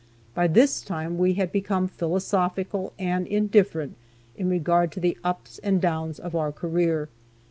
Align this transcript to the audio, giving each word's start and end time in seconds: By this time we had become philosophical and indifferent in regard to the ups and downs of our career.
By 0.33 0.47
this 0.47 0.81
time 0.81 1.19
we 1.19 1.35
had 1.35 1.51
become 1.51 1.87
philosophical 1.87 2.91
and 2.97 3.27
indifferent 3.27 3.97
in 4.35 4.49
regard 4.49 4.91
to 4.93 4.99
the 4.99 5.15
ups 5.23 5.59
and 5.59 5.79
downs 5.79 6.19
of 6.19 6.35
our 6.35 6.51
career. 6.51 7.07